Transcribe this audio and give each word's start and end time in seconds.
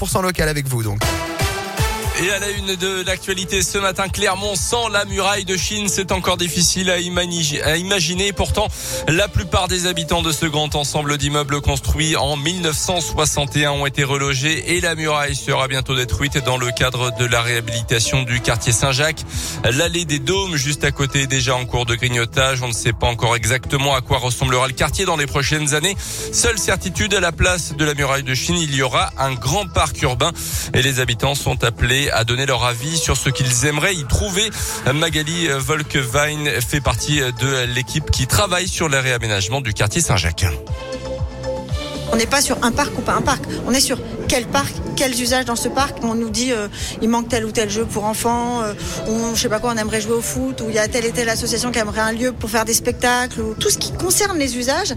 100% 0.00 0.22
local 0.22 0.48
avec 0.48 0.66
vous 0.66 0.82
donc. 0.82 1.00
Et 2.22 2.30
à 2.30 2.38
la 2.38 2.50
une 2.50 2.76
de 2.76 3.02
l'actualité 3.06 3.62
ce 3.62 3.78
matin, 3.78 4.08
Clermont 4.10 4.54
sans 4.54 4.88
la 4.88 5.06
muraille 5.06 5.46
de 5.46 5.56
Chine, 5.56 5.88
c'est 5.88 6.12
encore 6.12 6.36
difficile 6.36 6.90
à, 6.90 6.98
imaginer. 6.98 8.34
Pourtant, 8.34 8.68
la 9.08 9.26
plupart 9.26 9.68
des 9.68 9.86
habitants 9.86 10.20
de 10.20 10.30
ce 10.30 10.44
grand 10.44 10.74
ensemble 10.74 11.16
d'immeubles 11.16 11.62
construits 11.62 12.16
en 12.16 12.36
1961 12.36 13.70
ont 13.70 13.86
été 13.86 14.04
relogés 14.04 14.76
et 14.76 14.82
la 14.82 14.94
muraille 14.94 15.34
sera 15.34 15.66
bientôt 15.66 15.96
détruite 15.96 16.36
dans 16.44 16.58
le 16.58 16.70
cadre 16.72 17.10
de 17.16 17.24
la 17.24 17.40
réhabilitation 17.40 18.22
du 18.22 18.40
quartier 18.40 18.72
Saint-Jacques. 18.72 19.24
L'allée 19.64 20.04
des 20.04 20.18
Dômes, 20.18 20.56
juste 20.56 20.84
à 20.84 20.90
côté, 20.90 21.22
est 21.22 21.26
déjà 21.26 21.56
en 21.56 21.64
cours 21.64 21.86
de 21.86 21.94
grignotage. 21.94 22.60
On 22.62 22.68
ne 22.68 22.74
sait 22.74 22.92
pas 22.92 23.06
encore 23.06 23.34
exactement 23.34 23.94
à 23.94 24.02
quoi 24.02 24.18
ressemblera 24.18 24.66
le 24.66 24.74
quartier 24.74 25.06
dans 25.06 25.16
les 25.16 25.26
prochaines 25.26 25.72
années. 25.72 25.96
Seule 26.32 26.58
certitude, 26.58 27.14
à 27.14 27.20
la 27.20 27.32
place 27.32 27.74
de 27.74 27.84
la 27.84 27.94
muraille 27.94 28.24
de 28.24 28.34
Chine, 28.34 28.58
il 28.58 28.74
y 28.74 28.82
aura 28.82 29.10
un 29.16 29.32
grand 29.32 29.66
parc 29.66 30.02
urbain 30.02 30.32
et 30.74 30.82
les 30.82 31.00
habitants 31.00 31.34
sont 31.34 31.64
appelés 31.64 32.09
à 32.12 32.24
donner 32.24 32.46
leur 32.46 32.64
avis 32.64 32.96
sur 32.96 33.16
ce 33.16 33.28
qu'ils 33.28 33.66
aimeraient 33.66 33.94
y 33.94 34.04
trouver. 34.04 34.50
Magali 34.94 35.48
Volkwein 35.48 36.60
fait 36.60 36.80
partie 36.80 37.20
de 37.20 37.64
l'équipe 37.74 38.10
qui 38.10 38.26
travaille 38.26 38.68
sur 38.68 38.88
le 38.88 38.98
réaménagement 38.98 39.60
du 39.60 39.72
quartier 39.74 40.00
Saint-Jacques. 40.00 40.46
On 42.12 42.16
n'est 42.16 42.26
pas 42.26 42.40
sur 42.40 42.62
un 42.64 42.72
parc 42.72 42.98
ou 42.98 43.02
pas 43.02 43.14
un 43.14 43.22
parc. 43.22 43.44
On 43.66 43.72
est 43.72 43.80
sur 43.80 43.98
quel 44.28 44.46
parc, 44.46 44.72
quels 45.00 45.18
usages 45.18 45.46
dans 45.46 45.56
ce 45.56 45.70
parc. 45.70 45.96
On 46.02 46.14
nous 46.14 46.28
dit 46.28 46.52
euh, 46.52 46.68
il 47.00 47.08
manque 47.08 47.30
tel 47.30 47.46
ou 47.46 47.52
tel 47.52 47.70
jeu 47.70 47.86
pour 47.86 48.04
enfants, 48.04 48.60
euh, 48.60 48.74
on, 49.08 49.34
je 49.34 49.40
sais 49.40 49.48
pas 49.48 49.58
quoi, 49.58 49.72
on 49.74 49.78
aimerait 49.78 50.02
jouer 50.02 50.12
au 50.12 50.20
foot, 50.20 50.60
ou 50.60 50.66
il 50.68 50.74
y 50.74 50.78
a 50.78 50.88
telle 50.88 51.06
et 51.06 51.10
telle 51.10 51.30
association 51.30 51.70
qui 51.70 51.78
aimerait 51.78 52.02
un 52.02 52.12
lieu 52.12 52.32
pour 52.32 52.50
faire 52.50 52.66
des 52.66 52.74
spectacles. 52.74 53.40
Ou... 53.40 53.54
Tout 53.54 53.70
ce 53.70 53.78
qui 53.78 53.92
concerne 53.92 54.36
les 54.36 54.58
usages 54.58 54.94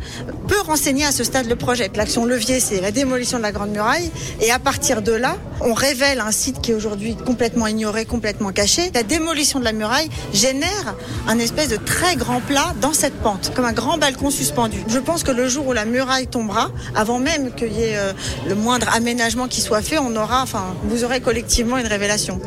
peut 0.50 0.60
renseigner 0.60 1.06
à 1.06 1.14
ce 1.14 1.24
stade 1.24 1.48
le 1.48 1.56
projet. 1.56 1.90
L'action 1.96 2.26
levier, 2.26 2.60
c'est 2.60 2.82
la 2.82 2.92
démolition 2.92 3.38
de 3.38 3.44
la 3.44 3.54
Grande 3.54 3.70
Muraille. 3.70 4.12
Et 4.42 4.52
à 4.52 4.60
partir 4.60 5.02
de 5.02 5.14
là, 5.14 5.38
on 5.62 5.74
révèle 5.74 6.20
un 6.20 6.32
site 6.32 6.60
qui 6.60 6.72
est 6.72 6.74
aujourd'hui 6.74 7.16
complètement 7.16 7.68
ignoré, 7.68 8.04
complètement 8.04 8.52
caché. 8.52 8.92
La 8.94 9.04
démolition 9.04 9.60
de 9.60 9.64
la 9.64 9.72
muraille 9.72 10.10
génère 10.34 10.96
un 11.30 11.40
espèce 11.40 11.70
de 11.70 11.78
très 11.78 12.18
grand 12.18 12.42
plat 12.42 12.74
dans 12.82 12.92
cette 12.92 13.16
pente, 13.22 13.54
comme 13.56 13.64
un 13.64 13.72
grand 13.72 13.98
balcon 13.98 14.32
suspendu. 14.32 14.84
Je 14.90 15.00
pense 15.00 15.24
que 15.24 15.32
le 15.32 15.48
jour 15.48 15.68
où 15.68 15.72
la 15.72 15.86
muraille 15.86 16.28
tombera, 16.28 16.72
avant 16.94 17.20
même 17.20 17.54
qu'il 17.54 17.72
y 17.72 17.84
ait 17.84 17.98
euh, 17.98 18.12
le 18.50 18.56
moindre 18.56 18.90
aménagement 18.94 19.48
qui 19.48 19.62
soit 19.62 19.82
fait, 19.82 19.93
on 19.98 20.16
aura, 20.16 20.42
enfin, 20.42 20.76
vous 20.84 21.04
aurez 21.04 21.22
collectivement 21.22 21.78
une 21.78 21.88
révélation. 21.88 22.40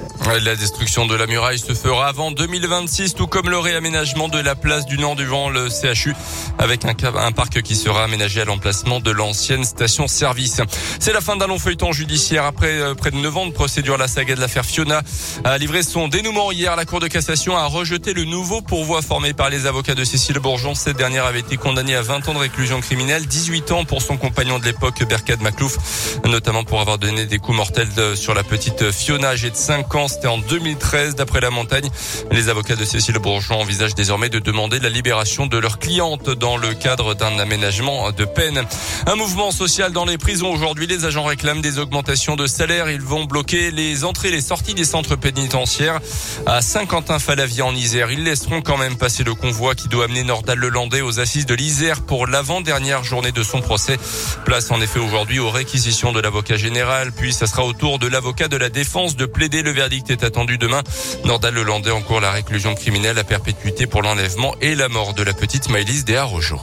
La 0.42 0.56
destruction 0.56 1.06
de 1.06 1.14
la 1.14 1.26
muraille 1.26 1.58
se 1.58 1.72
fera 1.74 2.08
avant 2.08 2.30
2026, 2.30 3.14
tout 3.14 3.26
comme 3.26 3.48
le 3.48 3.58
réaménagement 3.58 4.28
de 4.28 4.38
la 4.38 4.54
place 4.54 4.86
du 4.86 4.98
Nord 4.98 5.16
devant 5.16 5.50
le 5.50 5.68
CHU, 5.68 6.14
avec 6.58 6.84
un, 6.84 6.94
un 7.16 7.32
parc 7.32 7.62
qui 7.62 7.76
sera 7.76 8.04
aménagé 8.04 8.40
à 8.40 8.44
l'emplacement 8.44 9.00
de 9.00 9.10
l'ancienne 9.10 9.64
station-service. 9.64 10.60
C'est 10.98 11.12
la 11.12 11.20
fin 11.20 11.36
d'un 11.36 11.46
long 11.46 11.58
feuilleton 11.58 11.92
judiciaire. 11.92 12.44
Après 12.44 12.80
euh, 12.80 12.94
près 12.94 13.10
de 13.10 13.16
9 13.16 13.36
ans 13.36 13.46
de 13.46 13.52
procédure, 13.52 13.98
la 13.98 14.08
saga 14.08 14.34
de 14.34 14.40
l'affaire 14.40 14.64
Fiona 14.64 15.02
a 15.44 15.58
livré 15.58 15.82
son 15.82 16.08
dénouement 16.08 16.52
hier. 16.52 16.74
La 16.76 16.84
Cour 16.84 17.00
de 17.00 17.08
cassation 17.08 17.56
a 17.56 17.66
rejeté 17.66 18.14
le 18.14 18.24
nouveau 18.24 18.62
pourvoi 18.62 19.02
formé 19.02 19.32
par 19.32 19.50
les 19.50 19.66
avocats 19.66 19.94
de 19.94 20.04
Cécile 20.04 20.38
Bourgeon. 20.38 20.74
Cette 20.74 20.96
dernière 20.96 21.26
avait 21.26 21.40
été 21.40 21.56
condamnée 21.56 21.94
à 21.94 22.02
20 22.02 22.28
ans 22.28 22.34
de 22.34 22.38
réclusion 22.38 22.80
criminelle, 22.80 23.26
18 23.26 23.72
ans 23.72 23.84
pour 23.84 24.02
son 24.02 24.16
compagnon 24.16 24.58
de 24.58 24.64
l'époque, 24.64 25.04
Berkad 25.08 25.40
Maclouf, 25.40 26.18
notamment 26.24 26.64
pour 26.64 26.80
avoir 26.80 26.98
donné 26.98 27.25
des 27.26 27.38
coups 27.38 27.56
mortels 27.56 27.88
sur 28.14 28.34
la 28.34 28.42
petite 28.42 28.90
Fiona 28.90 29.28
âgée 29.28 29.50
de 29.50 29.56
5 29.56 29.94
ans. 29.94 30.08
C'était 30.08 30.26
en 30.26 30.38
2013. 30.38 31.14
D'après 31.16 31.40
la 31.40 31.50
montagne, 31.50 31.88
les 32.30 32.48
avocats 32.48 32.76
de 32.76 32.84
Cécile 32.84 33.18
Bourgeon 33.18 33.60
envisagent 33.60 33.94
désormais 33.94 34.28
de 34.28 34.38
demander 34.38 34.78
la 34.78 34.88
libération 34.88 35.46
de 35.46 35.58
leur 35.58 35.78
cliente 35.78 36.30
dans 36.30 36.56
le 36.56 36.74
cadre 36.74 37.14
d'un 37.14 37.38
aménagement 37.38 38.10
de 38.12 38.24
peine. 38.24 38.64
Un 39.06 39.16
mouvement 39.16 39.50
social 39.50 39.92
dans 39.92 40.04
les 40.04 40.18
prisons. 40.18 40.52
Aujourd'hui, 40.52 40.86
les 40.86 41.04
agents 41.04 41.24
réclament 41.24 41.60
des 41.60 41.78
augmentations 41.78 42.36
de 42.36 42.46
salaire. 42.46 42.90
Ils 42.90 43.00
vont 43.00 43.24
bloquer 43.24 43.70
les 43.70 44.04
entrées 44.04 44.28
et 44.28 44.32
les 44.32 44.40
sorties 44.40 44.74
des 44.74 44.84
centres 44.84 45.16
pénitentiaires. 45.16 46.00
À 46.46 46.62
Saint-Quentin-Falavie 46.62 47.62
en 47.62 47.74
Isère, 47.74 48.10
ils 48.10 48.24
laisseront 48.24 48.62
quand 48.62 48.78
même 48.78 48.96
passer 48.96 49.24
le 49.24 49.34
convoi 49.34 49.74
qui 49.74 49.88
doit 49.88 50.04
amener 50.04 50.24
Nordal-Lelandais 50.24 51.00
aux 51.00 51.20
assises 51.20 51.46
de 51.46 51.54
l'Isère 51.54 52.02
pour 52.02 52.26
l'avant-dernière 52.26 53.04
journée 53.04 53.32
de 53.32 53.42
son 53.42 53.60
procès. 53.60 53.98
Place 54.44 54.70
en 54.70 54.80
effet 54.80 54.98
aujourd'hui 54.98 55.38
aux 55.38 55.50
réquisitions 55.50 56.12
de 56.12 56.20
l'avocat 56.20 56.56
général, 56.56 57.12
puis 57.16 57.32
ça 57.32 57.46
sera 57.46 57.64
au 57.64 57.72
tour 57.72 57.98
de 57.98 58.06
l'avocat 58.06 58.48
de 58.48 58.56
la 58.56 58.68
défense 58.68 59.16
de 59.16 59.26
plaider. 59.26 59.62
Le 59.62 59.70
verdict 59.70 60.10
est 60.10 60.24
attendu 60.24 60.58
demain. 60.58 60.82
Nordal 61.24 61.54
Lelandais 61.54 61.90
encourt 61.90 62.20
la 62.20 62.30
réclusion 62.30 62.74
criminelle 62.74 63.18
à 63.18 63.24
perpétuité 63.24 63.86
pour 63.86 64.02
l'enlèvement 64.02 64.54
et 64.60 64.74
la 64.74 64.88
mort 64.88 65.14
de 65.14 65.22
la 65.22 65.32
petite 65.32 65.68
Maëlys 65.68 66.04
Desarrojo. 66.04 66.60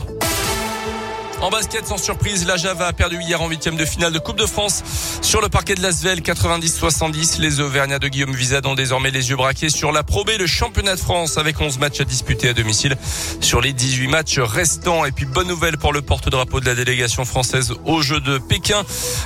En 1.44 1.50
basket, 1.50 1.86
sans 1.86 1.98
surprise, 1.98 2.46
la 2.46 2.56
Java 2.56 2.88
a 2.88 2.94
perdu 2.94 3.20
hier 3.20 3.42
en 3.42 3.50
huitième 3.50 3.76
de 3.76 3.84
finale 3.84 4.14
de 4.14 4.20
Coupe 4.20 4.38
de 4.38 4.46
France 4.46 4.82
sur 5.22 5.42
le 5.42 5.50
parquet 5.50 5.76
de 5.76 5.82
l'Asvel 5.82 6.22
90-70. 6.22 7.42
Les 7.42 7.60
Auvergnats 7.60 8.00
de 8.00 8.08
Guillaume 8.08 8.34
Vizade 8.34 8.66
ont 8.66 8.76
désormais 8.76 9.12
les 9.12 9.30
yeux 9.30 9.36
braqués 9.36 9.68
sur 9.68 9.92
la 9.92 10.04
Pro 10.04 10.24
B, 10.24 10.30
le 10.40 10.48
championnat 10.48 10.96
de 10.96 11.02
France 11.02 11.38
avec 11.38 11.60
11 11.60 11.80
matchs 11.80 12.00
à 12.00 12.06
disputer 12.06 12.48
à 12.48 12.54
domicile 12.54 12.96
sur 13.42 13.60
les 13.60 13.74
18 13.74 14.08
matchs 14.08 14.40
restants. 14.40 15.04
Et 15.04 15.12
puis 15.12 15.26
bonne 15.26 15.50
nouvelle 15.50 15.78
pour 15.78 15.92
le 15.92 16.02
porte-drapeau 16.02 16.62
de 16.62 16.66
la 16.66 16.76
délégation 16.76 17.26
française 17.26 17.74
au 17.84 18.02
jeu 18.02 18.22
de 18.22 18.38
Pékin. 18.38 18.82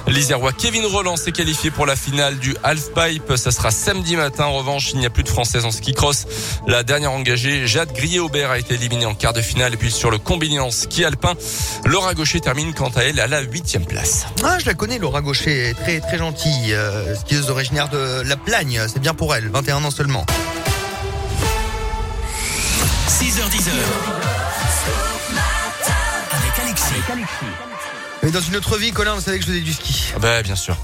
L'Isérois 0.07 0.53
Kevin 0.53 0.87
Roland 0.87 1.17
s'est 1.17 1.31
qualifié 1.31 1.69
pour 1.69 1.85
la 1.85 1.95
finale 1.95 2.39
du 2.39 2.55
half-pipe. 2.63 3.33
Ça 3.35 3.51
sera 3.51 3.69
samedi 3.69 4.15
matin. 4.15 4.45
En 4.45 4.53
revanche, 4.53 4.89
il 4.91 4.97
n'y 4.97 5.05
a 5.05 5.11
plus 5.11 5.23
de 5.23 5.29
Française 5.29 5.65
en 5.65 5.71
ski 5.71 5.93
cross. 5.93 6.25
La 6.65 6.81
dernière 6.81 7.11
engagée, 7.11 7.67
Jade 7.67 7.93
Grier-Aubert, 7.93 8.49
a 8.49 8.57
été 8.57 8.73
éliminée 8.73 9.05
en 9.05 9.13
quart 9.13 9.33
de 9.33 9.41
finale. 9.41 9.75
Et 9.75 9.77
puis 9.77 9.91
sur 9.91 10.09
le 10.09 10.17
combiné 10.17 10.59
en 10.59 10.71
ski 10.71 11.05
alpin, 11.05 11.35
Laura 11.85 12.06
Laura 12.07 12.15
Gaucher 12.15 12.39
termine 12.39 12.73
quant 12.73 12.87
à 12.95 13.01
elle 13.01 13.19
à 13.19 13.27
la 13.27 13.41
huitième 13.41 13.85
place. 13.85 14.27
Ah, 14.41 14.57
je 14.59 14.65
la 14.65 14.75
connais, 14.75 14.97
Laura 14.97 15.19
Gaucher, 15.21 15.75
très 15.77 15.99
très 15.99 16.17
gentille, 16.17 16.73
euh, 16.73 17.13
skieuse 17.17 17.49
originaire 17.49 17.89
de 17.89 18.21
La 18.21 18.37
Plagne, 18.37 18.79
c'est 18.87 19.01
bien 19.01 19.13
pour 19.13 19.35
elle, 19.35 19.49
21 19.49 19.83
ans 19.83 19.91
seulement. 19.91 20.25
6h10 23.09 23.41
avec 26.31 26.59
Alexis. 26.63 26.85
Mais 28.23 28.31
dans 28.31 28.39
une 28.39 28.55
autre 28.55 28.77
vie, 28.77 28.93
Colin, 28.93 29.15
vous 29.15 29.21
savez 29.21 29.39
que 29.39 29.43
je 29.43 29.49
faisais 29.49 29.61
du 29.61 29.73
ski. 29.73 30.13
Ah 30.15 30.19
bah 30.19 30.41
bien 30.43 30.55
sûr. 30.55 30.77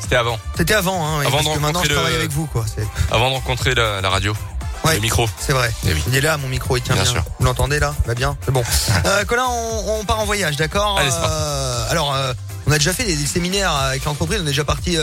C'était 0.00 0.16
avant. 0.16 0.38
C'était 0.56 0.72
avant, 0.74 1.06
hein. 1.06 1.20
Avant 1.26 1.42
parce 1.42 1.56
que 1.56 1.60
maintenant 1.60 1.82
je 1.84 1.90
travaille 1.92 2.14
avec 2.14 2.30
vous, 2.30 2.46
quoi. 2.46 2.64
Avant 3.10 3.28
de 3.28 3.34
rencontrer 3.34 3.74
la, 3.74 4.00
la 4.00 4.08
radio. 4.08 4.34
Ouais, 4.84 4.94
le 4.96 5.00
micro. 5.00 5.26
C'est 5.38 5.52
vrai. 5.52 5.70
Eh 5.86 5.92
oui. 5.94 6.02
Il 6.08 6.16
est 6.16 6.20
là, 6.20 6.36
mon 6.36 6.48
micro, 6.48 6.76
il 6.76 6.82
tient 6.82 6.94
bien. 6.94 7.04
Sûr. 7.04 7.24
Vous 7.38 7.46
l'entendez 7.46 7.78
là? 7.80 7.94
Va 8.06 8.14
bien? 8.14 8.36
C'est 8.44 8.50
bon. 8.52 8.62
Euh, 9.06 9.24
Colin, 9.24 9.44
on, 9.48 10.00
on 10.00 10.04
part 10.04 10.20
en 10.20 10.24
voyage, 10.24 10.56
d'accord? 10.56 10.98
Allez. 10.98 11.10
Euh, 11.12 11.90
Alors, 11.90 12.14
euh, 12.14 12.32
on 12.66 12.72
a 12.72 12.78
déjà 12.78 12.92
fait 12.92 13.04
des, 13.04 13.16
des 13.16 13.26
séminaires 13.26 13.72
avec 13.74 14.04
l'entreprise. 14.04 14.38
On 14.40 14.44
est 14.44 14.46
déjà 14.48 14.64
parti 14.64 14.96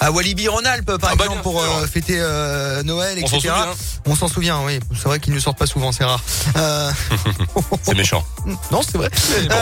à 0.00 0.12
Walibi 0.12 0.48
Rhône-Alpes, 0.48 0.96
par 0.98 1.10
Ah 1.12 1.16
bah, 1.16 1.24
exemple, 1.24 1.42
pour 1.42 1.60
euh, 1.60 1.86
fêter 1.86 2.16
euh, 2.18 2.82
Noël, 2.82 3.18
On 3.22 3.26
s'en 3.26 3.36
etc. 3.38 3.54
souvient. 3.54 3.74
On 4.06 4.14
s'en 4.16 4.28
souvient, 4.28 4.60
oui. 4.64 4.80
C'est 4.94 5.04
vrai 5.08 5.18
qu'ils 5.18 5.34
ne 5.34 5.40
sortent 5.40 5.58
pas 5.58 5.66
souvent, 5.66 5.92
c'est 5.92 6.04
rare. 6.04 6.22
Euh, 6.56 6.90
C'est 7.82 7.94
méchant. 7.96 8.24
non, 8.70 8.80
c'est 8.82 8.96
vrai. 8.98 9.10
bon. 9.48 9.56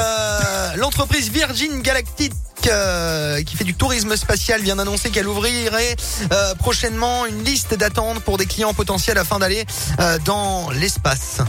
L'entreprise 0.76 1.30
Virgin 1.30 1.80
Galactic 1.80 2.32
euh, 2.68 3.42
qui 3.42 3.56
fait 3.56 3.64
du 3.64 3.74
tourisme 3.74 4.16
spatial 4.16 4.60
vient 4.62 4.76
d'annoncer 4.76 5.10
qu'elle 5.10 5.28
ouvrirait 5.28 5.96
euh, 6.32 6.54
prochainement 6.54 7.26
une 7.26 7.44
liste 7.44 7.74
d'attente 7.74 8.20
pour 8.20 8.38
des 8.38 8.46
clients 8.46 8.74
potentiels 8.74 9.18
afin 9.18 9.38
d'aller 9.38 9.64
euh, 10.00 10.18
dans 10.24 10.70
l'espace. 10.70 11.40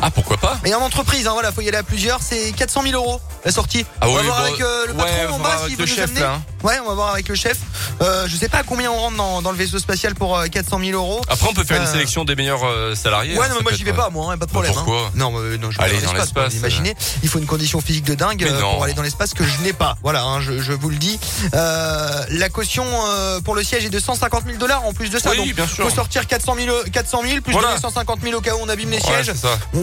Ah 0.00 0.10
pourquoi 0.10 0.36
pas 0.36 0.58
Et 0.64 0.74
en 0.74 0.80
entreprise, 0.80 1.26
hein, 1.26 1.32
voilà, 1.32 1.50
faut 1.52 1.60
y 1.60 1.68
aller 1.68 1.76
à 1.78 1.82
plusieurs, 1.82 2.20
c'est 2.22 2.52
400 2.52 2.82
000 2.82 2.94
euros 2.94 3.20
la 3.44 3.52
sortie. 3.52 3.84
Ah 4.00 4.08
on 4.08 4.14
va 4.14 4.20
oui, 4.20 4.26
voir 4.26 4.38
bon, 4.38 4.44
avec 4.46 4.60
euh, 4.60 4.86
le 4.86 4.92
ouais, 4.92 4.98
patron 4.98 5.14
on 5.30 5.34
en 5.34 5.38
va 5.38 5.42
bas 5.44 5.48
voir 5.56 5.58
s'il 5.58 5.64
avec 5.66 5.78
veut 5.78 5.84
le 5.84 5.90
nous 5.90 5.96
chef, 5.96 6.04
amener. 6.10 6.20
là, 6.20 6.32
hein. 6.34 6.42
Ouais, 6.64 6.74
on 6.84 6.88
va 6.88 6.94
voir 6.94 7.12
avec 7.12 7.28
le 7.28 7.34
chef. 7.36 7.56
Euh, 8.02 8.26
je 8.28 8.36
sais 8.36 8.48
pas 8.48 8.58
à 8.58 8.62
combien 8.64 8.90
on 8.90 8.96
rentre 8.98 9.16
dans, 9.16 9.42
dans 9.42 9.50
le 9.52 9.56
vaisseau 9.56 9.78
spatial 9.78 10.14
pour 10.16 10.36
euh, 10.36 10.46
400 10.46 10.80
000 10.84 10.92
euros. 10.92 11.20
Après 11.28 11.46
on 11.48 11.54
peut 11.54 11.64
faire 11.64 11.80
une 11.80 11.86
Euh, 11.88 11.92
sélection 11.92 12.24
des 12.24 12.34
meilleurs 12.34 12.64
euh, 12.64 12.94
salariés. 12.96 13.38
Ouais, 13.38 13.44
hein, 13.46 13.48
non, 13.50 13.54
mais 13.58 13.62
moi 13.62 13.72
j'y 13.72 13.84
vais 13.84 13.92
euh, 13.92 13.94
pas, 13.94 14.10
moi, 14.10 14.32
hein, 14.32 14.38
pas 14.38 14.46
de 14.46 14.50
problème. 14.50 14.72
hein. 14.72 14.82
pourquoi 14.84 15.10
Non, 15.14 15.30
mais 15.32 15.56
non, 15.58 15.70
je 15.70 15.78
vais 15.78 15.84
Allez 15.84 15.96
aller 15.96 16.06
dans 16.06 16.12
l'espace, 16.12 16.54
Imaginez, 16.54 16.94
il 17.22 17.28
faut 17.28 17.38
une 17.38 17.46
condition 17.46 17.80
physique 17.80 18.04
de 18.04 18.14
dingue 18.14 18.44
euh, 18.44 18.60
pour 18.60 18.82
aller 18.84 18.94
dans 18.94 19.02
l'espace 19.02 19.34
que 19.34 19.44
je 19.44 19.60
n'ai 19.62 19.72
pas. 19.72 19.96
Voilà, 20.02 20.24
hein, 20.24 20.40
je, 20.40 20.60
je 20.60 20.72
vous 20.72 20.90
le 20.90 20.96
dis. 20.96 21.18
Euh, 21.54 22.24
la 22.30 22.48
caution 22.48 22.84
euh, 23.08 23.40
pour 23.40 23.54
le 23.54 23.62
siège 23.62 23.84
est 23.84 23.90
de 23.90 24.00
150 24.00 24.44
000 24.46 24.58
dollars 24.58 24.84
en 24.84 24.92
plus 24.92 25.10
de 25.10 25.18
ça. 25.18 25.30
Oui, 25.30 25.36
donc, 25.38 25.54
bien 25.54 25.66
sûr. 25.66 25.88
faut 25.88 25.94
sortir 25.94 26.26
400 26.26 26.54
000, 26.56 26.76
400 26.92 27.22
000 27.24 27.40
plus 27.40 27.52
Voilà. 27.52 27.68
donner 27.68 27.80
150 27.80 28.20
000 28.22 28.36
au 28.36 28.40
cas 28.40 28.54
où 28.54 28.58
on 28.62 28.68
abîme 28.68 28.90
les 28.90 28.96
Ouais, 28.98 29.02
sièges. 29.22 29.32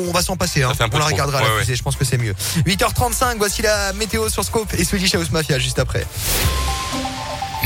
On 0.07 0.11
va 0.11 0.21
s'en 0.21 0.35
passer, 0.37 0.63
hein. 0.63 0.73
fait 0.73 0.83
un 0.83 0.89
peu 0.89 0.95
on 0.97 0.99
la 0.99 1.05
trop. 1.05 1.13
regardera 1.13 1.39
à 1.39 1.41
la 1.41 1.47
Ouais, 1.49 1.53
ouais. 1.55 1.61
fusée, 1.61 1.75
je 1.75 1.83
pense 1.83 1.95
que 1.95 2.05
c'est 2.05 2.17
mieux. 2.17 2.33
8h35, 2.65 3.37
voici 3.37 3.61
la 3.61 3.93
météo 3.93 4.29
sur 4.29 4.43
Scope 4.43 4.73
et 4.77 4.83
Swedish 4.83 5.13
House 5.15 5.31
Mafia 5.31 5.59
juste 5.59 5.79
après. 5.79 6.05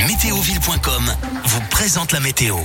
Météoville.com 0.07 1.13
vous 1.45 1.61
présente 1.69 2.11
la 2.13 2.19
météo 2.19 2.57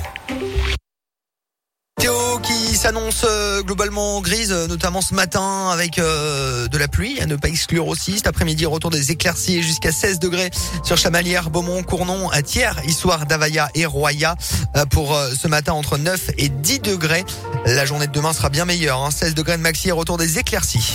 s'annonce 2.85 3.25
euh, 3.27 3.63
globalement 3.63 4.21
grise, 4.21 4.53
euh, 4.53 4.67
notamment 4.67 5.01
ce 5.01 5.15
matin 5.15 5.71
avec 5.73 5.99
euh, 5.99 6.69
de 6.69 6.77
la 6.77 6.87
pluie, 6.87 7.19
à 7.19 7.25
ne 7.25 7.35
pas 7.35 7.49
exclure 7.49 7.87
aussi. 7.87 8.17
Cet 8.17 8.27
après-midi, 8.27 8.67
retour 8.67 8.91
des 8.91 9.11
éclaircies 9.11 9.63
jusqu'à 9.63 9.91
16 9.91 10.19
degrés 10.19 10.51
sur 10.83 10.99
Chamalières, 10.99 11.49
Beaumont, 11.49 11.83
Cournon, 11.83 12.29
à 12.29 12.43
Thiers, 12.43 12.75
histoire 12.87 13.25
Davaya 13.25 13.71
et 13.75 13.87
Roya 13.87 14.37
euh, 14.77 14.85
pour 14.85 15.17
ce 15.17 15.49
matin 15.49 15.73
entre 15.73 15.97
9 15.97 16.33
et 16.37 16.51
10 16.51 16.81
degrés. 16.81 17.25
La 17.65 17.87
journée 17.87 18.07
de 18.07 18.13
demain 18.13 18.35
sera 18.35 18.51
bien 18.51 18.67
meilleure, 18.67 19.03
hein. 19.03 19.11
16 19.11 19.35
degrés 19.35 19.57
de 19.57 19.63
maxi 19.63 19.89
et 19.89 19.93
retour 19.93 20.19
des 20.19 20.39
éclaircies. 20.39 20.93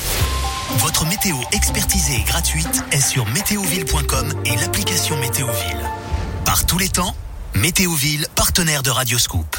Votre 0.77 1.07
météo 1.07 1.37
expertisée 1.53 2.17
et 2.17 2.23
gratuite 2.23 2.83
est 2.91 3.01
sur 3.01 3.25
météoville.com 3.29 4.31
et 4.45 4.55
l'application 4.57 5.17
Météoville. 5.17 5.89
Par 6.45 6.67
tous 6.67 6.77
les 6.77 6.89
temps, 6.89 7.15
Météoville, 7.55 8.27
partenaire 8.35 8.83
de 8.83 8.91
Radioscoop. 8.91 9.58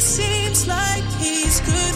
seems 0.00 0.66
like 0.66 1.04
he's 1.20 1.60
good. 1.60 1.89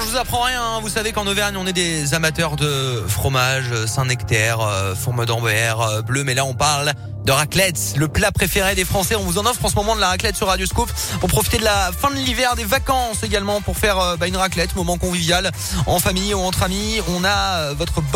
Je 0.00 0.10
vous 0.10 0.16
apprends 0.16 0.42
rien. 0.42 0.62
Hein. 0.62 0.80
Vous 0.82 0.90
savez 0.90 1.12
qu'en 1.12 1.26
Auvergne, 1.26 1.56
on 1.56 1.66
est 1.66 1.72
des 1.72 2.12
amateurs 2.12 2.56
de 2.56 3.02
fromage, 3.08 3.70
euh, 3.72 3.86
Saint-Nectaire, 3.86 4.60
euh, 4.60 4.94
fourme 4.94 5.24
d'Ambert, 5.24 5.80
euh, 5.80 6.02
bleu. 6.02 6.22
Mais 6.22 6.34
là, 6.34 6.44
on 6.44 6.54
parle 6.54 6.92
de 7.26 7.32
raclette, 7.32 7.94
le 7.96 8.06
plat 8.06 8.30
préféré 8.30 8.76
des 8.76 8.84
Français. 8.84 9.16
On 9.16 9.22
vous 9.24 9.38
en 9.38 9.46
offre 9.46 9.64
en 9.64 9.68
ce 9.68 9.74
moment 9.74 9.96
de 9.96 10.00
la 10.00 10.08
raclette 10.08 10.36
sur 10.36 10.46
Radio 10.46 10.64
Scoop 10.64 10.88
pour 11.18 11.28
profiter 11.28 11.58
de 11.58 11.64
la 11.64 11.90
fin 11.90 12.08
de 12.08 12.14
l'hiver, 12.14 12.54
des 12.54 12.64
vacances 12.64 13.24
également 13.24 13.60
pour 13.60 13.76
faire 13.76 13.98
euh, 13.98 14.16
bah, 14.16 14.28
une 14.28 14.36
raclette, 14.36 14.76
moment 14.76 14.96
convivial 14.96 15.50
en 15.86 15.98
famille 15.98 16.34
ou 16.34 16.38
entre 16.38 16.62
amis. 16.62 17.00
On 17.08 17.24
a 17.24 17.72
votre 17.72 18.00
box 18.00 18.14